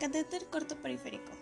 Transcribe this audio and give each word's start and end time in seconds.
Catéter 0.00 0.46
corto 0.46 0.76
periférico. 0.76 1.32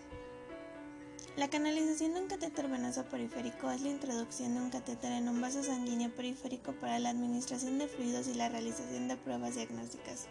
La 1.37 1.49
canalización 1.49 2.13
de 2.13 2.21
un 2.21 2.27
catéter 2.27 2.69
venoso 2.69 3.03
periférico 3.03 3.69
es 3.69 3.81
la 3.81 3.89
introducción 3.89 4.55
de 4.55 4.61
un 4.61 4.69
catéter 4.69 5.11
en 5.11 5.27
un 5.27 5.41
vaso 5.41 5.61
sanguíneo 5.61 6.15
periférico 6.15 6.71
para 6.73 6.97
la 6.99 7.09
administración 7.09 7.77
de 7.77 7.89
fluidos 7.89 8.29
y 8.29 8.35
la 8.35 8.47
realización 8.47 9.09
de 9.09 9.17
pruebas 9.17 9.55
diagnósticas. 9.55 10.27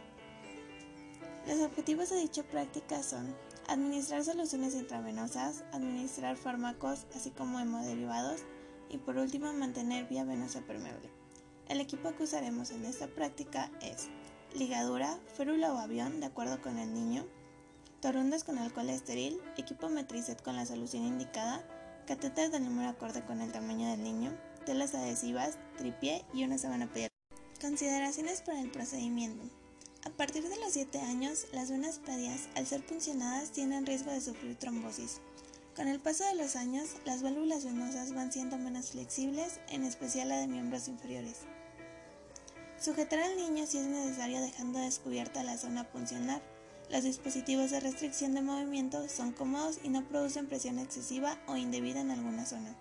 Los 1.46 1.61
objetivos 1.61 2.09
de 2.09 2.17
dicha 2.17 2.43
práctica 2.43 3.03
son 3.03 3.37
administrar 3.69 4.25
soluciones 4.25 4.75
intravenosas, 4.75 5.62
administrar 5.73 6.36
fármacos, 6.36 7.05
así 7.14 7.30
como 7.30 7.61
hemoderivados, 7.61 8.41
y 8.89 8.96
por 8.96 9.18
último 9.18 9.52
mantener 9.52 10.07
vía 10.09 10.25
venosa 10.25 10.62
permeable. 10.62 11.11
El 11.68 11.82
equipo 11.82 12.14
que 12.14 12.23
usaremos 12.23 12.71
en 12.71 12.86
esta 12.86 13.09
práctica 13.09 13.71
es 13.82 14.09
ligadura, 14.55 15.18
férula 15.34 15.75
o 15.75 15.79
avión, 15.79 16.21
de 16.21 16.27
acuerdo 16.27 16.62
con 16.62 16.79
el 16.79 16.95
niño, 16.95 17.27
torundas 18.05 18.45
con 18.45 18.59
alcohol 18.59 18.91
estéril, 18.91 19.41
equipo 19.57 19.88
metricet 19.88 20.42
con 20.42 20.56
la 20.56 20.66
solución 20.66 21.05
indicada, 21.05 21.66
catéter 22.06 22.51
del 22.51 22.66
número 22.66 22.91
acorde 22.91 23.24
con 23.24 23.41
el 23.41 23.51
tamaño 23.51 23.88
del 23.88 24.02
niño, 24.02 24.30
telas 24.66 24.95
adhesivas, 24.95 25.56
tripié 25.78 26.23
y 26.34 26.45
una 26.45 26.59
sábana 26.59 26.87
pediátrica. 26.87 27.14
Consideraciones 27.62 28.42
para 28.42 28.61
el 28.61 28.70
procedimiento. 28.70 29.42
A 30.05 30.11
partir 30.11 30.47
de 30.47 30.61
los 30.61 30.75
7 30.75 31.01
años, 31.01 31.47
las 31.52 31.70
venas 31.70 31.98
pedias, 31.98 32.51
al 32.56 32.66
ser 32.66 32.84
puncionadas, 32.84 33.52
tienen 33.52 33.87
riesgo 33.87 34.11
de 34.11 34.20
sufrir 34.20 34.55
trombosis. 34.56 35.23
Con 35.75 35.89
el 35.89 35.98
paso 35.98 36.27
de 36.27 36.34
los 36.34 36.56
años, 36.56 36.97
las 37.06 37.23
válvulas 37.23 37.64
venosas 37.64 38.12
van 38.12 38.30
siendo 38.30 38.59
menos 38.59 38.91
flexibles, 38.91 39.61
en 39.70 39.83
especial 39.83 40.28
la 40.28 40.36
de 40.36 40.47
miembros 40.47 40.89
inferiores. 40.89 41.39
Sujetar 42.78 43.20
al 43.20 43.36
niño 43.39 43.66
si 43.66 43.78
es 43.78 43.86
necesario 43.86 44.42
dejando 44.42 44.78
descubierta 44.78 45.42
la 45.42 45.56
zona 45.56 45.84
puncional 45.84 46.42
los 46.91 47.02
dispositivos 47.02 47.70
de 47.70 47.80
restricción 47.80 48.34
de 48.34 48.43
movimiento 48.43 49.09
son 49.09 49.33
cómodos 49.33 49.79
y 49.83 49.88
no 49.88 50.06
producen 50.06 50.47
presión 50.47 50.79
excesiva 50.79 51.38
o 51.47 51.56
indebida 51.56 52.00
en 52.00 52.11
alguna 52.11 52.45
zona. 52.47 52.77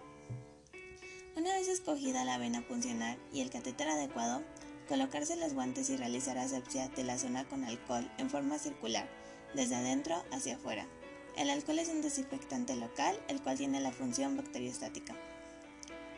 Una 1.35 1.53
vez 1.53 1.67
escogida 1.67 2.25
la 2.25 2.37
vena 2.37 2.61
funcional 2.61 3.17
y 3.31 3.41
el 3.41 3.49
catéter 3.49 3.89
adecuado, 3.89 4.43
colocarse 4.87 5.35
los 5.35 5.53
guantes 5.53 5.89
y 5.89 5.97
realizar 5.97 6.37
asepsia 6.37 6.89
de 6.89 7.03
la 7.03 7.17
zona 7.17 7.45
con 7.45 7.63
alcohol 7.63 8.09
en 8.17 8.29
forma 8.29 8.59
circular, 8.59 9.09
desde 9.55 9.75
adentro 9.75 10.23
hacia 10.31 10.55
afuera. 10.55 10.87
El 11.35 11.49
alcohol 11.49 11.79
es 11.79 11.89
un 11.89 12.01
desinfectante 12.01 12.75
local, 12.75 13.19
el 13.27 13.41
cual 13.41 13.57
tiene 13.57 13.79
la 13.79 13.91
función 13.91 14.37
bacteriostática. 14.37 15.15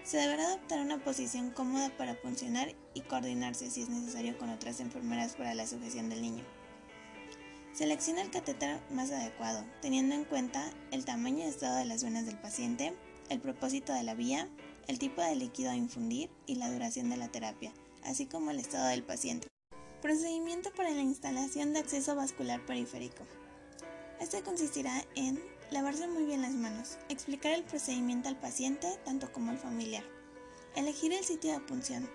Se 0.03 0.17
deberá 0.17 0.47
adoptar 0.47 0.81
una 0.81 1.03
posición 1.03 1.51
cómoda 1.51 1.89
para 1.97 2.15
funcionar 2.15 2.75
y 2.93 3.01
coordinarse 3.01 3.71
si 3.71 3.81
es 3.81 3.89
necesario 3.89 4.37
con 4.37 4.49
otras 4.49 4.79
enfermeras 4.79 5.35
para 5.35 5.55
la 5.55 5.65
sujeción 5.65 6.09
del 6.09 6.21
niño. 6.21 6.43
Selecciona 7.75 8.21
el 8.21 8.31
catéter 8.31 8.79
más 8.89 9.11
adecuado, 9.11 9.65
teniendo 9.81 10.15
en 10.15 10.23
cuenta 10.23 10.71
el 10.91 11.03
tamaño 11.03 11.39
y 11.39 11.49
estado 11.49 11.75
de 11.75 11.83
las 11.83 12.05
venas 12.05 12.25
del 12.25 12.37
paciente, 12.37 12.93
el 13.27 13.41
propósito 13.41 13.91
de 13.91 14.03
la 14.03 14.15
vía, 14.15 14.47
el 14.87 14.97
tipo 14.97 15.21
de 15.21 15.35
líquido 15.35 15.71
a 15.71 15.75
infundir 15.75 16.29
y 16.45 16.55
la 16.55 16.71
duración 16.71 17.09
de 17.09 17.17
la 17.17 17.27
terapia, 17.27 17.73
así 18.05 18.27
como 18.27 18.51
el 18.51 18.59
estado 18.59 18.87
del 18.87 19.03
paciente. 19.03 19.49
Procedimiento 20.01 20.71
para 20.73 20.91
la 20.91 21.01
instalación 21.01 21.73
de 21.73 21.79
acceso 21.79 22.15
vascular 22.15 22.65
periférico. 22.65 23.25
Este 24.21 24.41
consistirá 24.41 25.03
en 25.15 25.43
lavarse 25.69 26.07
muy 26.07 26.23
bien 26.23 26.43
las 26.43 26.53
manos, 26.53 26.97
explicar 27.09 27.51
el 27.51 27.63
procedimiento 27.63 28.29
al 28.29 28.39
paciente 28.39 28.87
tanto 29.03 29.33
como 29.33 29.51
al 29.51 29.57
familiar, 29.57 30.05
elegir 30.77 31.11
el 31.11 31.25
sitio 31.25 31.51
de 31.51 31.59
punción, 31.59 32.09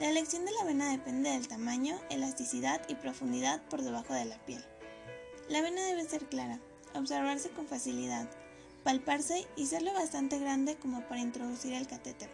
la 0.00 0.08
elección 0.08 0.46
de 0.46 0.52
la 0.52 0.64
vena 0.64 0.90
depende 0.90 1.28
del 1.28 1.46
tamaño, 1.46 2.00
elasticidad 2.08 2.80
y 2.88 2.94
profundidad 2.94 3.62
por 3.68 3.82
debajo 3.82 4.14
de 4.14 4.24
la 4.24 4.38
piel. 4.46 4.64
La 5.50 5.62
vena 5.62 5.84
debe 5.84 6.04
ser 6.04 6.28
clara, 6.28 6.60
observarse 6.94 7.50
con 7.50 7.66
facilidad, 7.66 8.30
palparse 8.84 9.48
y 9.56 9.66
ser 9.66 9.82
lo 9.82 9.92
bastante 9.92 10.38
grande 10.38 10.76
como 10.76 11.00
para 11.08 11.22
introducir 11.22 11.72
el 11.72 11.88
catéter. 11.88 12.30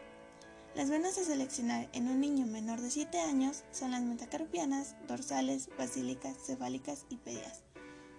Las 0.75 0.91
venas 0.91 1.17
a 1.17 1.25
seleccionar 1.25 1.89
en 1.95 2.09
un 2.09 2.21
niño 2.21 2.45
menor 2.45 2.83
de 2.83 2.91
7 2.91 3.19
años 3.21 3.65
son 3.73 3.93
las 3.93 4.03
metacarpianas, 4.03 4.97
dorsales, 5.09 5.71
basílicas, 5.79 6.37
cefálicas 6.45 7.07
y 7.09 7.17
pedias. 7.17 7.63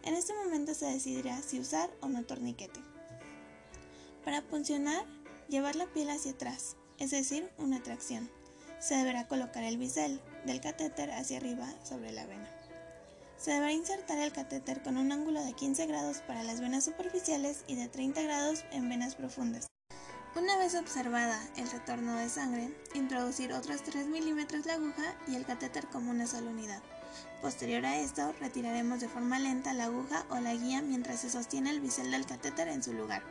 En 0.02 0.16
este 0.16 0.34
momento 0.34 0.74
se 0.74 0.88
decidirá 0.88 1.44
si 1.44 1.60
usar 1.60 1.92
o 2.02 2.08
no 2.08 2.26
torniquete. 2.26 2.80
Para 4.26 4.42
puncionar, 4.42 5.06
llevar 5.48 5.76
la 5.76 5.86
piel 5.86 6.10
hacia 6.10 6.32
atrás, 6.32 6.76
es 6.98 7.12
decir, 7.12 7.52
una 7.60 7.84
tracción. 7.84 8.32
Se 8.80 8.96
deberá 8.96 9.28
colocar 9.28 9.64
el 9.64 9.78
bisel 9.78 10.20
del 10.48 10.60
catéter 10.60 11.12
hacia 11.12 11.38
arriba 11.38 11.72
sobre 11.84 12.12
la 12.14 12.26
vena. 12.26 12.57
Se 13.48 13.54
deberá 13.54 13.72
insertar 13.72 14.18
el 14.18 14.34
catéter 14.34 14.84
con 14.84 14.98
un 14.98 15.10
ángulo 15.14 15.42
de 15.42 15.54
15 15.54 15.86
grados 15.86 16.18
para 16.18 16.44
las 16.44 16.60
venas 16.60 16.84
superficiales 16.84 17.64
y 17.66 17.76
de 17.76 17.88
30 17.88 18.22
grados 18.24 18.66
en 18.72 18.90
venas 18.90 19.16
profundas. 19.16 19.68
Una 20.36 20.58
vez 20.58 20.76
observada 20.76 21.40
el 21.56 21.72
retorno 21.72 22.18
de 22.18 22.28
sangre, 22.28 22.70
introducir 22.94 23.54
otros 23.54 23.84
3 23.84 24.08
milímetros 24.08 24.66
la 24.66 24.74
aguja 24.74 25.16
y 25.30 25.36
el 25.36 25.46
catéter 25.46 25.88
como 25.88 26.12
una 26.12 26.28
sola 26.28 26.52
unidad. 26.52 26.82
Posterior 27.42 27.86
a 27.86 27.96
esto, 27.96 28.34
retiraremos 28.42 29.00
de 29.00 29.08
forma 29.08 29.40
lenta 29.40 29.74
la 29.74 29.86
aguja 29.86 30.26
o 30.30 30.42
la 30.42 30.54
guía 30.54 30.82
mientras 30.82 31.22
se 31.22 31.30
sostiene 31.30 31.70
el 31.70 31.80
bisel 31.80 32.12
del 32.12 32.26
catéter 32.26 32.68
en 32.68 32.84
su 32.84 32.92
lugar. 32.92 33.24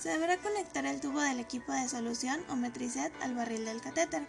Se 0.00 0.10
deberá 0.10 0.36
conectar 0.36 0.86
el 0.86 1.00
tubo 1.00 1.20
del 1.20 1.40
equipo 1.40 1.72
de 1.72 1.88
solución 1.88 2.40
o 2.50 2.54
metricet 2.54 3.12
al 3.20 3.34
barril 3.34 3.64
del 3.64 3.80
catéter. 3.80 4.28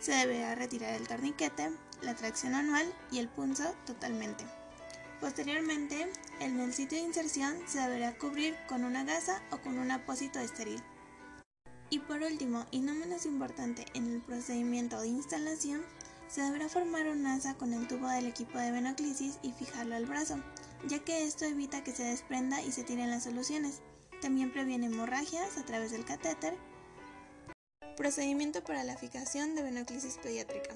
Se 0.00 0.12
deberá 0.12 0.54
retirar 0.54 0.94
el 0.94 1.06
torniquete, 1.06 1.70
la 2.02 2.14
tracción 2.14 2.54
anual 2.54 2.92
y 3.10 3.18
el 3.18 3.28
punzo 3.28 3.74
totalmente. 3.86 4.44
Posteriormente, 5.20 6.08
en 6.40 6.58
el 6.58 6.74
sitio 6.74 6.98
de 6.98 7.04
inserción 7.04 7.56
se 7.66 7.78
deberá 7.78 8.18
cubrir 8.18 8.56
con 8.68 8.84
una 8.84 9.04
gasa 9.04 9.40
o 9.52 9.58
con 9.58 9.78
un 9.78 9.90
apósito 9.92 10.40
estéril. 10.40 10.82
Y 11.90 12.00
por 12.00 12.22
último, 12.22 12.66
y 12.70 12.80
no 12.80 12.94
menos 12.94 13.26
importante, 13.26 13.84
en 13.94 14.10
el 14.10 14.20
procedimiento 14.20 15.00
de 15.00 15.08
instalación, 15.08 15.82
se 16.26 16.40
deberá 16.40 16.68
formar 16.68 17.06
un 17.06 17.26
asa 17.26 17.54
con 17.54 17.74
el 17.74 17.86
tubo 17.86 18.08
del 18.08 18.26
equipo 18.26 18.58
de 18.58 18.70
venoclisis 18.70 19.38
y 19.42 19.52
fijarlo 19.52 19.94
al 19.94 20.06
brazo, 20.06 20.42
ya 20.88 20.98
que 21.00 21.24
esto 21.24 21.44
evita 21.44 21.84
que 21.84 21.92
se 21.92 22.04
desprenda 22.04 22.62
y 22.62 22.72
se 22.72 22.82
tiren 22.82 23.10
las 23.10 23.24
soluciones. 23.24 23.82
También 24.22 24.52
previene 24.52 24.86
hemorragias 24.86 25.58
a 25.58 25.64
través 25.64 25.92
del 25.92 26.04
catéter. 26.04 26.56
Procedimiento 27.96 28.64
para 28.64 28.82
la 28.82 28.96
fijación 28.96 29.54
de 29.54 29.62
venoclisis 29.62 30.16
pediátrica. 30.16 30.74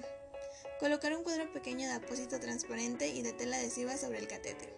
Colocar 0.78 1.16
un 1.16 1.22
cuadro 1.22 1.50
pequeño 1.54 1.88
de 1.88 1.94
apósito 1.94 2.38
transparente 2.38 3.08
y 3.08 3.22
de 3.22 3.32
tela 3.32 3.56
adhesiva 3.56 3.96
sobre 3.96 4.18
el 4.18 4.28
catéter. 4.28 4.68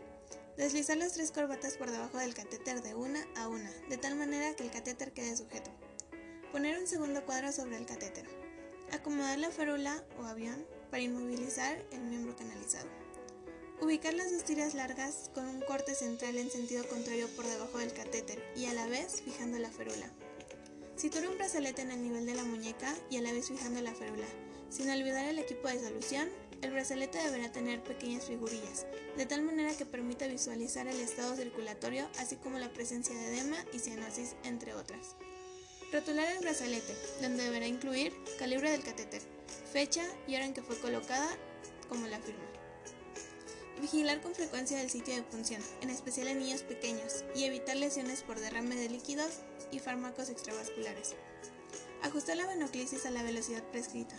Deslizar 0.56 0.96
las 0.96 1.14
tres 1.14 1.32
corbatas 1.32 1.76
por 1.76 1.90
debajo 1.90 2.18
del 2.18 2.34
catéter 2.34 2.82
de 2.82 2.94
una 2.94 3.26
a 3.36 3.48
una, 3.48 3.68
de 3.88 3.98
tal 3.98 4.14
manera 4.14 4.54
que 4.54 4.62
el 4.62 4.70
catéter 4.70 5.12
quede 5.12 5.36
sujeto. 5.36 5.72
Poner 6.52 6.78
un 6.78 6.86
segundo 6.86 7.26
cuadro 7.26 7.50
sobre 7.50 7.78
el 7.78 7.84
catéter. 7.84 8.24
Acomodar 8.92 9.40
la 9.40 9.50
férula 9.50 10.04
o 10.20 10.24
avión 10.26 10.64
para 10.92 11.02
inmovilizar 11.02 11.84
el 11.90 12.02
miembro 12.02 12.36
canalizado. 12.36 12.88
Ubicar 13.80 14.14
las 14.14 14.30
dos 14.30 14.44
tiras 14.44 14.74
largas 14.74 15.32
con 15.34 15.48
un 15.48 15.62
corte 15.62 15.96
central 15.96 16.36
en 16.38 16.48
sentido 16.48 16.86
contrario 16.86 17.26
por 17.34 17.44
debajo 17.44 17.78
del 17.78 17.92
catéter 17.92 18.40
y 18.54 18.66
a 18.66 18.72
la 18.72 18.86
vez 18.86 19.20
fijando 19.20 19.58
la 19.58 19.70
férula. 19.70 20.08
Situar 20.94 21.26
un 21.26 21.38
brazalete 21.38 21.82
en 21.82 21.90
el 21.90 22.02
nivel 22.02 22.24
de 22.24 22.34
la 22.36 22.44
muñeca 22.44 22.94
y 23.10 23.16
a 23.16 23.20
la 23.20 23.32
vez 23.32 23.48
fijando 23.48 23.80
la 23.82 23.94
férula 23.94 24.26
sin 24.68 24.90
olvidar 24.90 25.26
el 25.26 25.38
equipo 25.38 25.68
de 25.68 25.80
solución, 25.80 26.28
el 26.62 26.72
brazalete 26.72 27.18
deberá 27.18 27.52
tener 27.52 27.82
pequeñas 27.82 28.24
figurillas, 28.24 28.86
de 29.16 29.26
tal 29.26 29.42
manera 29.42 29.76
que 29.76 29.86
permita 29.86 30.26
visualizar 30.26 30.88
el 30.88 31.00
estado 31.00 31.36
circulatorio, 31.36 32.08
así 32.18 32.36
como 32.36 32.58
la 32.58 32.72
presencia 32.72 33.14
de 33.14 33.28
edema 33.28 33.56
y 33.72 33.78
cianosis, 33.78 34.34
entre 34.44 34.74
otras. 34.74 35.14
Rotular 35.92 36.30
el 36.32 36.40
brazalete, 36.40 36.94
donde 37.22 37.44
deberá 37.44 37.66
incluir 37.66 38.12
calibre 38.38 38.70
del 38.70 38.82
catéter, 38.82 39.22
fecha 39.72 40.04
y 40.26 40.34
hora 40.34 40.44
en 40.44 40.52
que 40.52 40.62
fue 40.62 40.78
colocada, 40.78 41.28
como 41.88 42.06
la 42.06 42.18
firma. 42.18 42.44
Vigilar 43.80 44.20
con 44.20 44.34
frecuencia 44.34 44.82
el 44.82 44.90
sitio 44.90 45.14
de 45.14 45.22
punción, 45.22 45.62
en 45.80 45.90
especial 45.90 46.26
en 46.28 46.40
niños 46.40 46.62
pequeños, 46.62 47.24
y 47.34 47.44
evitar 47.44 47.76
lesiones 47.76 48.22
por 48.22 48.40
derrame 48.40 48.74
de 48.74 48.88
líquidos 48.88 49.40
y 49.70 49.78
fármacos 49.78 50.28
extravasculares. 50.28 51.14
Ajustar 52.02 52.36
la 52.36 52.48
venoclisis 52.48 53.06
a 53.06 53.10
la 53.10 53.22
velocidad 53.22 53.62
prescrita. 53.70 54.16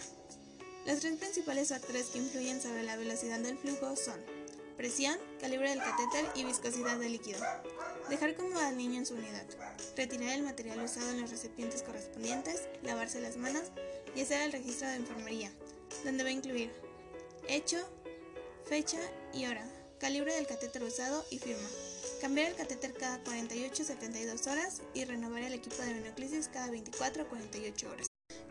Los 0.89 1.01
tres 1.01 1.17
principales 1.17 1.69
factores 1.69 2.07
que 2.07 2.17
influyen 2.17 2.59
sobre 2.59 2.81
la 2.81 2.97
velocidad 2.97 3.37
del 3.37 3.59
flujo 3.59 3.95
son 3.95 4.19
presión, 4.75 5.15
calibre 5.39 5.69
del 5.69 5.77
catéter 5.77 6.25
y 6.33 6.45
viscosidad 6.45 6.97
del 6.97 7.11
líquido. 7.11 7.39
Dejar 8.09 8.35
cómodo 8.35 8.59
al 8.61 8.75
niño 8.75 8.97
en 8.97 9.05
su 9.05 9.13
unidad. 9.13 9.45
Retirar 9.95 10.29
el 10.33 10.41
material 10.41 10.81
usado 10.81 11.11
en 11.11 11.21
los 11.21 11.29
recipientes 11.29 11.83
correspondientes, 11.83 12.67
lavarse 12.81 13.21
las 13.21 13.37
manos 13.37 13.65
y 14.15 14.21
hacer 14.21 14.41
el 14.41 14.51
registro 14.51 14.87
de 14.87 14.95
enfermería, 14.95 15.51
donde 16.03 16.23
va 16.23 16.29
a 16.29 16.33
incluir 16.33 16.71
hecho, 17.47 17.77
fecha 18.65 18.97
y 19.31 19.45
hora, 19.45 19.69
calibre 19.99 20.33
del 20.33 20.47
catéter 20.47 20.81
usado 20.81 21.23
y 21.29 21.37
firma. 21.37 21.69
Cambiar 22.19 22.47
el 22.47 22.55
catéter 22.55 22.95
cada 22.95 23.23
48-72 23.25 24.51
horas 24.51 24.81
y 24.95 25.05
renovar 25.05 25.43
el 25.43 25.53
equipo 25.53 25.83
de 25.83 25.93
venoclisis 25.93 26.47
cada 26.47 26.69
24-48 26.69 27.91
horas. 27.91 28.08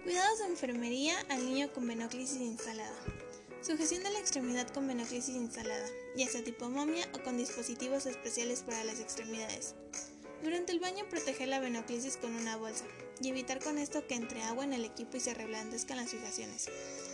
Cuidados 0.09 0.39
de 0.39 0.47
enfermería 0.47 1.15
al 1.29 1.45
niño 1.45 1.71
con 1.75 1.87
venoclisis 1.87 2.41
instalada. 2.41 2.97
Sujeción 3.61 4.03
de 4.03 4.11
la 4.11 4.19
extremidad 4.19 4.67
con 4.69 4.89
venoclisis 4.89 5.37
instalada, 5.37 5.87
ya 6.17 6.27
sea 6.27 6.43
tipo 6.43 6.71
momia 6.71 7.07
o 7.13 7.23
con 7.23 7.37
dispositivos 7.37 8.07
especiales 8.07 8.63
para 8.63 8.85
las 8.85 9.01
extremidades. 9.01 9.75
Durante 10.43 10.73
el 10.73 10.81
baño 10.81 11.07
proteger 11.11 11.49
la 11.49 11.61
venoclisis 11.61 12.17
con 12.17 12.35
una 12.35 12.57
bolsa 12.57 12.87
y 13.21 13.29
evitar 13.29 13.63
con 13.63 13.77
esto 13.77 14.07
que 14.07 14.15
entre 14.15 14.43
agua 14.45 14.65
en 14.65 14.73
el 14.73 14.87
equipo 14.87 15.19
y 15.19 15.21
se 15.21 15.35
reblandezcan 15.35 15.99
las 15.99 16.09
fijaciones. 16.09 16.71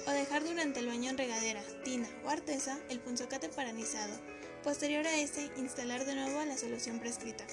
O 0.07 0.13
dejar 0.13 0.45
durante 0.45 0.79
el 0.79 0.87
baño 0.87 1.11
en 1.11 1.19
regadera, 1.19 1.65
tina 1.83 2.09
o 2.25 2.29
artesa 2.29 2.79
el 2.91 3.01
punzocate 3.01 3.49
paranizado. 3.49 4.15
Posterior 4.63 5.05
a 5.05 5.19
este, 5.19 5.51
instalar 5.57 6.05
de 6.05 6.15
nuevo 6.15 6.45
la 6.45 6.57
solución 6.57 7.01
prescrita. 7.01 7.45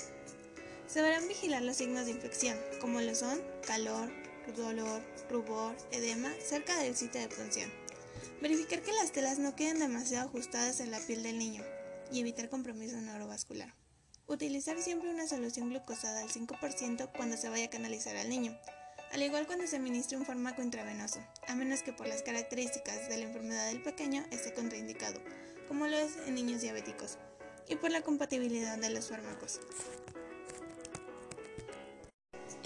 Se 0.85 1.01
deberán 1.01 1.27
vigilar 1.27 1.63
los 1.63 1.77
signos 1.77 2.05
de 2.05 2.11
infección, 2.11 2.59
como 2.79 3.01
lo 3.01 3.15
son 3.15 3.41
calor, 3.65 4.20
dolor, 4.59 5.01
rubor, 5.29 5.75
edema, 5.91 6.31
cerca 6.43 6.77
del 6.79 6.95
sitio 6.95 7.21
de 7.21 7.27
punción. 7.29 7.71
Verificar 8.41 8.81
que 8.81 8.93
las 8.93 9.11
telas 9.11 9.39
no 9.39 9.55
queden 9.55 9.79
demasiado 9.79 10.27
ajustadas 10.27 10.79
en 10.79 10.91
la 10.91 10.99
piel 10.99 11.23
del 11.23 11.37
niño 11.37 11.63
y 12.11 12.19
evitar 12.19 12.49
compromiso 12.49 12.99
neurovascular. 12.99 13.73
Utilizar 14.27 14.81
siempre 14.81 15.09
una 15.09 15.27
solución 15.27 15.69
glucosada 15.69 16.21
al 16.21 16.29
5% 16.29 17.11
cuando 17.15 17.37
se 17.37 17.49
vaya 17.49 17.65
a 17.65 17.69
canalizar 17.69 18.15
al 18.17 18.29
niño, 18.29 18.57
al 19.11 19.21
igual 19.21 19.45
cuando 19.45 19.67
se 19.67 19.75
administre 19.75 20.17
un 20.17 20.25
fármaco 20.25 20.61
intravenoso, 20.61 21.19
a 21.47 21.55
menos 21.55 21.83
que 21.83 21.91
por 21.91 22.07
las 22.07 22.23
características 22.23 23.09
de 23.09 23.17
la 23.17 23.25
enfermedad 23.25 23.67
del 23.67 23.81
pequeño 23.81 24.25
esté 24.31 24.53
contraindicado, 24.53 25.19
como 25.67 25.87
lo 25.87 25.97
es 25.97 26.15
en 26.27 26.35
niños 26.35 26.61
diabéticos, 26.61 27.17
y 27.67 27.75
por 27.75 27.91
la 27.91 28.01
compatibilidad 28.01 28.77
de 28.77 28.89
los 28.89 29.09
fármacos. 29.09 29.59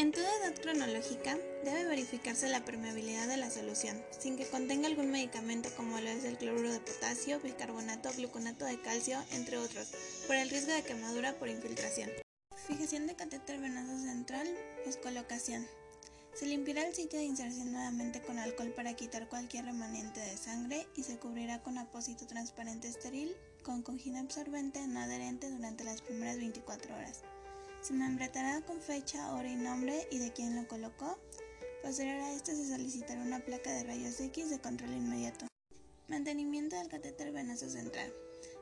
En 0.05 0.11
toda 0.11 0.29
edad 0.37 0.53
cronológica 0.61 1.35
debe 1.63 1.85
verificarse 1.85 2.47
la 2.47 2.63
permeabilidad 2.63 3.27
de 3.27 3.37
la 3.37 3.49
solución, 3.49 3.99
sin 4.19 4.37
que 4.37 4.45
contenga 4.45 4.85
algún 4.85 5.09
medicamento 5.09 5.71
como 5.75 5.99
lo 5.99 6.07
es 6.07 6.23
el 6.25 6.37
cloruro 6.37 6.71
de 6.71 6.79
potasio, 6.79 7.39
bicarbonato, 7.39 8.11
gluconato 8.15 8.65
de 8.65 8.79
calcio, 8.79 9.17
entre 9.31 9.57
otros, 9.57 9.87
por 10.27 10.35
el 10.35 10.51
riesgo 10.51 10.73
de 10.73 10.83
quemadura 10.83 11.33
por 11.39 11.49
infiltración. 11.49 12.11
Fijación 12.67 13.07
de 13.07 13.15
catéter 13.15 13.59
venoso 13.59 13.97
central, 13.97 14.47
pues 14.83 14.97
colocación. 14.97 15.65
Se 16.35 16.45
limpiará 16.45 16.85
el 16.85 16.93
sitio 16.93 17.17
de 17.17 17.25
inserción 17.25 17.71
nuevamente 17.71 18.21
con 18.21 18.37
alcohol 18.37 18.73
para 18.75 18.93
quitar 18.93 19.27
cualquier 19.27 19.65
remanente 19.65 20.19
de 20.19 20.37
sangre 20.37 20.85
y 20.95 21.01
se 21.01 21.17
cubrirá 21.17 21.63
con 21.63 21.79
apósito 21.79 22.27
transparente 22.27 22.87
estéril 22.87 23.35
con 23.63 23.81
cojina 23.81 24.19
absorbente 24.19 24.85
no 24.85 24.99
adherente 24.99 25.49
durante 25.49 25.83
las 25.83 26.03
primeras 26.03 26.37
24 26.37 26.93
horas. 26.93 27.23
Se 27.85 27.93
membretará 27.93 28.61
con 28.61 28.81
fecha, 28.81 29.31
hora 29.35 29.47
y 29.47 29.55
nombre 29.55 30.07
y 30.09 30.17
de 30.17 30.33
quién 30.33 30.55
lo 30.55 30.67
colocó. 30.67 31.19
Posterior 31.83 32.19
a 32.19 32.33
esto 32.33 32.51
se 32.51 32.67
solicitará 32.67 33.21
una 33.21 33.45
placa 33.45 33.71
de 33.71 33.83
rayos 33.83 34.19
X 34.19 34.49
de 34.49 34.59
control 34.59 34.93
inmediato. 34.93 35.45
Mantenimiento 36.07 36.75
del 36.75 36.87
catéter 36.87 37.31
venoso 37.31 37.69
central. 37.69 38.11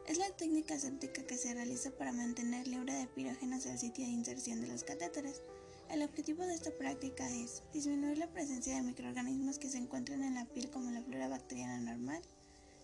Es 0.07 0.17
la 0.17 0.29
técnica 0.31 0.77
séptica 0.77 1.23
que 1.23 1.37
se 1.37 1.53
realiza 1.53 1.91
para 1.91 2.11
mantener 2.11 2.67
libre 2.67 2.91
de 2.95 3.07
pirógenos 3.07 3.65
el 3.65 3.79
sitio 3.79 4.03
de 4.03 4.11
inserción 4.11 4.59
de 4.59 4.67
los 4.67 4.83
catéteres. 4.83 5.41
El 5.89 6.01
objetivo 6.01 6.45
de 6.45 6.55
esta 6.55 6.71
práctica 6.71 7.25
es 7.29 7.63
disminuir 7.71 8.17
la 8.17 8.27
presencia 8.27 8.75
de 8.75 8.81
microorganismos 8.81 9.57
que 9.57 9.69
se 9.69 9.77
encuentran 9.77 10.21
en 10.21 10.35
la 10.35 10.47
piel 10.47 10.69
como 10.69 10.91
la 10.91 11.01
flora 11.01 11.29
bacteriana 11.29 11.79
normal, 11.79 12.21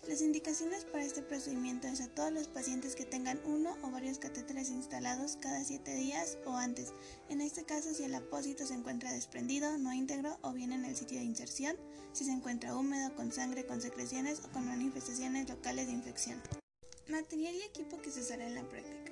las 0.07 0.21
indicaciones 0.21 0.85
para 0.85 1.03
este 1.03 1.21
procedimiento 1.21 1.87
es 1.87 2.01
a 2.01 2.07
todos 2.07 2.31
los 2.31 2.47
pacientes 2.47 2.95
que 2.95 3.05
tengan 3.05 3.39
uno 3.45 3.77
o 3.83 3.91
varios 3.91 4.17
catéteres 4.17 4.69
instalados 4.69 5.37
cada 5.39 5.63
7 5.63 5.93
días 5.95 6.37
o 6.45 6.53
antes. 6.53 6.93
En 7.29 7.41
este 7.41 7.63
caso, 7.63 7.93
si 7.93 8.03
el 8.03 8.15
apósito 8.15 8.65
se 8.65 8.73
encuentra 8.73 9.11
desprendido, 9.11 9.77
no 9.77 9.93
íntegro 9.93 10.37
o 10.41 10.53
bien 10.53 10.71
en 10.71 10.85
el 10.85 10.95
sitio 10.95 11.19
de 11.19 11.25
inserción, 11.25 11.75
si 12.13 12.25
se 12.25 12.31
encuentra 12.31 12.75
húmedo, 12.75 13.13
con 13.15 13.31
sangre, 13.31 13.65
con 13.65 13.81
secreciones 13.81 14.41
o 14.45 14.51
con 14.51 14.65
manifestaciones 14.65 15.47
locales 15.49 15.87
de 15.87 15.93
infección. 15.93 16.41
Material 17.09 17.55
y 17.55 17.61
equipo 17.61 18.01
que 18.01 18.11
se 18.11 18.21
usará 18.21 18.47
en 18.47 18.55
la 18.55 18.67
práctica. 18.67 19.11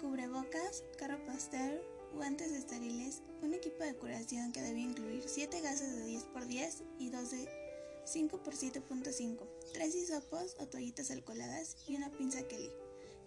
Cubrebocas, 0.00 0.84
carro 0.98 1.24
pastel, 1.26 1.80
guantes 2.14 2.52
estériles, 2.52 3.22
un 3.42 3.54
equipo 3.54 3.82
de 3.82 3.94
curación 3.94 4.52
que 4.52 4.62
debe 4.62 4.80
incluir 4.80 5.24
7 5.26 5.60
gases 5.60 5.96
de 5.96 6.06
10x10 6.06 6.82
y 6.98 7.10
2 7.10 7.30
de 7.30 7.63
5 8.04 8.42
por 8.42 8.54
7.5, 8.54 9.38
3 9.72 9.94
hisopos 9.94 10.56
o 10.60 10.66
toallitas 10.66 11.10
alcoholadas 11.10 11.76
y 11.88 11.96
una 11.96 12.10
pinza 12.10 12.46
Kelly. 12.46 12.70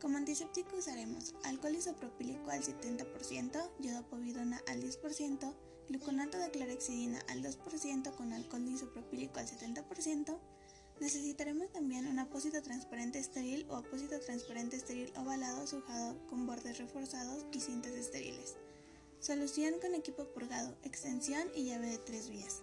Como 0.02 0.18
antiséptico 0.18 0.78
usaremos 0.78 1.34
alcohol 1.44 1.76
isopropílico 1.76 2.52
al 2.52 2.62
70%, 2.62 3.70
yodopovidona 3.80 4.62
al 4.68 4.82
10%, 4.82 5.54
gluconato 5.90 6.38
de 6.38 6.52
clorexidina 6.52 7.20
al 7.30 7.44
2% 7.44 8.16
con 8.16 8.32
alcohol 8.32 8.68
isopropílico 8.68 9.40
al 9.40 9.48
70%. 9.48 10.38
Necesitaremos 11.00 11.72
también 11.72 12.08
un 12.08 12.20
apósito 12.20 12.62
transparente 12.62 13.20
estéril 13.20 13.66
o 13.70 13.76
apósito 13.76 14.20
transparente 14.20 14.76
estéril 14.76 15.12
ovalado 15.18 15.66
sujado 15.66 16.16
con 16.28 16.46
bordes 16.46 16.78
reforzados 16.78 17.46
y 17.52 17.60
cintas 17.60 17.94
estériles. 17.94 18.56
Solución 19.20 19.76
con 19.82 19.96
equipo 19.96 20.26
purgado, 20.26 20.78
extensión 20.84 21.48
y 21.56 21.66
llave 21.66 21.88
de 21.88 21.98
tres 21.98 22.30
vías. 22.30 22.62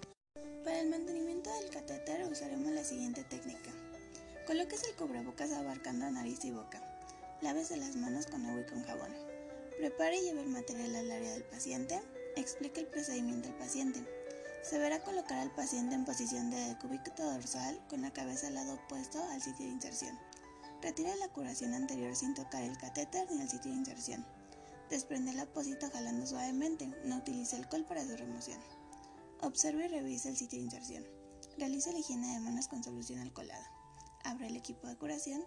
Para 0.65 0.81
el 0.81 0.89
mantenimiento 0.89 1.53
del 1.61 1.69
catéter 1.69 2.27
usaremos 2.27 2.73
la 2.73 2.83
siguiente 2.83 3.23
técnica. 3.23 3.71
Coloques 4.47 4.83
el 4.85 4.97
cubrebocas 4.97 5.53
abarcando 5.53 6.11
nariz 6.11 6.43
y 6.45 6.53
boca. 6.53 6.81
Lávese 7.43 7.77
las 7.77 7.95
manos 7.97 8.27
con 8.27 8.47
agua 8.47 8.63
y 8.63 8.65
con 8.65 8.83
jabón. 8.83 9.13
Prepare 9.79 10.17
y 10.17 10.23
lleve 10.23 10.41
el 10.41 10.49
material 10.49 10.97
al 10.97 11.11
área 11.11 11.33
del 11.33 11.45
paciente. 11.45 12.01
Explique 12.35 12.81
el 12.81 12.87
procedimiento 12.87 13.49
al 13.49 13.59
paciente. 13.59 14.01
Se 14.63 14.79
verá 14.79 15.05
colocar 15.05 15.39
al 15.39 15.55
paciente 15.55 15.95
en 15.95 16.07
posición 16.07 16.51
de 16.51 16.77
cubículo 16.81 17.31
dorsal 17.31 17.79
con 17.91 18.01
la 18.01 18.13
cabeza 18.13 18.47
al 18.47 18.55
lado 18.55 18.75
opuesto 18.75 19.23
al 19.23 19.43
sitio 19.43 19.67
de 19.67 19.73
inserción. 19.73 20.19
Retire 20.81 21.15
la 21.17 21.29
curación 21.29 21.75
anterior 21.75 22.17
sin 22.17 22.33
tocar 22.33 22.63
el 22.63 22.79
catéter 22.79 23.31
ni 23.31 23.43
el 23.43 23.51
sitio 23.51 23.71
de 23.71 23.77
inserción. 23.77 24.25
Desprende 24.89 25.33
el 25.33 25.41
apósito 25.41 25.91
jalando 25.93 26.27
suavemente. 26.27 26.89
No 27.05 27.19
utilice 27.19 27.57
alcohol 27.57 27.85
para 27.85 28.05
su 28.05 28.17
remoción. 28.17 28.59
Observe 29.45 29.85
y 29.85 29.89
revise 29.89 30.31
el 30.31 30.39
sitio 30.39 30.59
de 30.59 30.65
inserción. 30.65 31.05
Realice 31.59 31.93
la 31.93 31.99
higiene 31.99 32.33
de 32.33 32.41
manos 32.41 32.67
con 32.67 32.83
solución 32.83 33.19
alcoholada. 33.19 33.71
Abre 34.25 34.47
el 34.47 34.57
equipo 34.57 34.89
de 34.89 34.97
curación. 34.97 35.45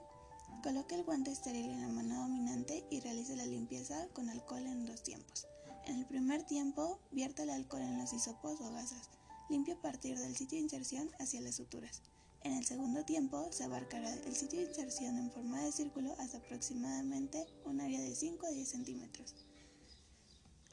Coloque 0.62 0.94
el 0.94 1.04
guante 1.04 1.32
estéril 1.32 1.72
en 1.72 1.82
la 1.82 1.88
mano 1.88 2.22
dominante 2.22 2.86
y 2.92 3.00
realice 3.00 3.36
la 3.36 3.48
limpieza 3.48 4.08
con 4.14 4.30
alcohol 4.30 4.68
en 4.68 4.86
dos 4.86 5.02
tiempos. 5.02 5.48
En 5.88 5.98
el 5.98 6.06
primer 6.06 6.44
tiempo, 6.44 7.00
vierta 7.10 7.42
el 7.42 7.50
alcohol 7.50 7.82
en 7.82 7.98
los 7.98 8.14
hisopos 8.14 8.62
o 8.62 8.72
gasas. 8.72 9.10
Limpie 9.50 9.74
a 9.74 9.82
partir 9.82 10.20
del 10.20 10.36
sitio 10.36 10.60
de 10.60 10.66
inserción 10.66 11.10
hacia 11.18 11.42
las 11.42 11.56
suturas. 11.56 12.04
En 12.44 12.54
el 12.54 12.66
segundo 12.66 13.04
tiempo, 13.04 13.52
se 13.52 13.64
abarcará 13.64 14.14
el 14.14 14.36
sitio 14.36 14.60
de 14.60 14.68
inserción 14.68 15.18
en 15.18 15.32
forma 15.32 15.64
de 15.64 15.72
círculo 15.72 16.14
hasta 16.20 16.38
aproximadamente 16.38 17.48
un 17.66 17.82
área 17.82 18.00
de 18.00 18.14
5 18.14 18.46
a 18.46 18.52
10 18.52 18.70
centímetros. 18.70 19.47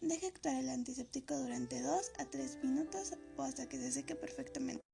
Deje 0.05 0.27
actuar 0.27 0.57
el 0.57 0.69
antiséptico 0.69 1.35
durante 1.35 1.81
2 1.81 2.13
a 2.19 2.27
3 2.27 2.63
minutos 2.63 3.15
o 3.39 3.43
hasta 3.43 3.67
que 3.71 3.79
se 3.79 3.91
seque 3.91 4.15
perfectamente. 4.15 4.85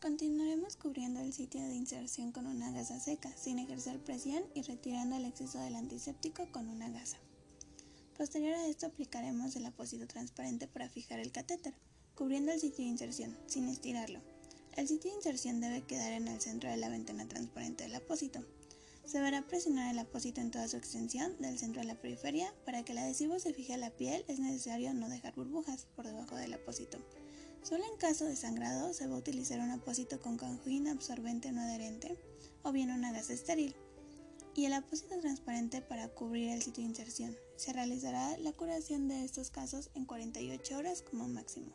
Continuaremos 0.00 0.76
cubriendo 0.76 1.18
el 1.18 1.32
sitio 1.32 1.60
de 1.60 1.74
inserción 1.74 2.30
con 2.30 2.46
una 2.46 2.70
gasa 2.70 3.00
seca, 3.00 3.36
sin 3.36 3.58
ejercer 3.58 3.98
presión 3.98 4.44
y 4.54 4.62
retirando 4.62 5.16
el 5.16 5.24
exceso 5.24 5.58
del 5.58 5.74
antiséptico 5.74 6.46
con 6.52 6.68
una 6.68 6.88
gasa. 6.88 7.18
Posterior 8.16 8.54
a 8.54 8.68
esto 8.68 8.86
aplicaremos 8.86 9.56
el 9.56 9.66
apósito 9.66 10.06
transparente 10.06 10.68
para 10.68 10.88
fijar 10.88 11.18
el 11.18 11.32
catéter, 11.32 11.74
cubriendo 12.14 12.52
el 12.52 12.60
sitio 12.60 12.84
de 12.84 12.92
inserción, 12.92 13.36
sin 13.48 13.68
estirarlo. 13.68 14.20
El 14.76 14.86
sitio 14.86 15.10
de 15.10 15.16
inserción 15.16 15.60
debe 15.60 15.82
quedar 15.82 16.12
en 16.12 16.28
el 16.28 16.40
centro 16.40 16.70
de 16.70 16.76
la 16.76 16.88
ventana 16.88 17.26
transparente 17.26 17.82
del 17.82 17.96
apósito. 17.96 18.44
Se 19.10 19.18
deberá 19.18 19.42
presionar 19.42 19.90
el 19.90 19.98
apósito 19.98 20.40
en 20.40 20.52
toda 20.52 20.68
su 20.68 20.76
extensión, 20.76 21.36
del 21.40 21.58
centro 21.58 21.82
a 21.82 21.84
la 21.84 22.00
periferia. 22.00 22.54
Para 22.64 22.84
que 22.84 22.92
el 22.92 22.98
adhesivo 22.98 23.40
se 23.40 23.52
fije 23.52 23.74
a 23.74 23.76
la 23.76 23.90
piel 23.90 24.24
es 24.28 24.38
necesario 24.38 24.94
no 24.94 25.08
dejar 25.08 25.34
burbujas 25.34 25.88
por 25.96 26.06
debajo 26.06 26.36
del 26.36 26.54
apósito. 26.54 26.98
Solo 27.64 27.82
en 27.90 27.98
caso 27.98 28.24
de 28.24 28.36
sangrado 28.36 28.92
se 28.92 29.08
va 29.08 29.16
a 29.16 29.18
utilizar 29.18 29.58
un 29.58 29.72
apósito 29.72 30.20
con 30.20 30.38
cojina 30.38 30.92
absorbente 30.92 31.50
no 31.50 31.60
adherente 31.60 32.16
o 32.62 32.70
bien 32.70 32.92
una 32.92 33.10
gasa 33.10 33.32
estéril 33.32 33.74
y 34.54 34.66
el 34.66 34.74
apósito 34.74 35.18
transparente 35.18 35.82
para 35.82 36.06
cubrir 36.06 36.50
el 36.50 36.62
sitio 36.62 36.84
de 36.84 36.90
inserción. 36.90 37.36
Se 37.56 37.72
realizará 37.72 38.38
la 38.38 38.52
curación 38.52 39.08
de 39.08 39.24
estos 39.24 39.50
casos 39.50 39.90
en 39.96 40.04
48 40.04 40.78
horas 40.78 41.02
como 41.02 41.26
máximo. 41.26 41.72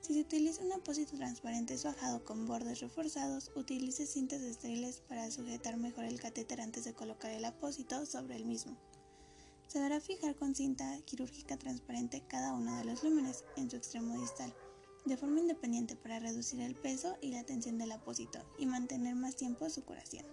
Si 0.00 0.14
se 0.14 0.20
utiliza 0.20 0.64
un 0.64 0.72
apósito 0.72 1.16
transparente 1.16 1.76
suajado 1.76 2.24
con 2.24 2.46
bordes 2.46 2.80
reforzados, 2.80 3.50
utilice 3.54 4.06
cintas 4.06 4.40
estériles 4.40 5.02
para 5.06 5.30
sujetar 5.30 5.76
mejor 5.76 6.04
el 6.04 6.18
catéter 6.18 6.62
antes 6.62 6.84
de 6.84 6.94
colocar 6.94 7.30
el 7.30 7.44
apósito 7.44 8.06
sobre 8.06 8.36
el 8.36 8.46
mismo. 8.46 8.76
Se 9.68 9.78
deberá 9.78 10.00
fijar 10.00 10.34
con 10.36 10.54
cinta 10.54 10.98
quirúrgica 11.04 11.58
transparente 11.58 12.24
cada 12.26 12.54
uno 12.54 12.76
de 12.78 12.84
los 12.84 13.04
lúmenes 13.04 13.44
en 13.56 13.70
su 13.70 13.76
extremo 13.76 14.18
distal, 14.18 14.54
de 15.04 15.18
forma 15.18 15.40
independiente 15.40 15.96
para 15.96 16.18
reducir 16.18 16.60
el 16.60 16.74
peso 16.74 17.16
y 17.20 17.32
la 17.32 17.44
tensión 17.44 17.76
del 17.76 17.92
apósito 17.92 18.40
y 18.58 18.66
mantener 18.66 19.14
más 19.14 19.36
tiempo 19.36 19.68
su 19.68 19.84
curación. 19.84 20.24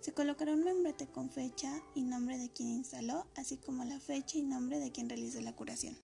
Se 0.00 0.14
colocará 0.14 0.54
un 0.54 0.64
membrete 0.64 1.08
con 1.08 1.30
fecha 1.30 1.82
y 1.94 2.02
nombre 2.02 2.38
de 2.38 2.48
quien 2.48 2.68
instaló, 2.70 3.26
así 3.36 3.56
como 3.56 3.84
la 3.84 4.00
fecha 4.00 4.38
y 4.38 4.42
nombre 4.42 4.78
de 4.78 4.92
quien 4.92 5.08
realizó 5.08 5.40
la 5.40 5.54
curación. 5.54 5.96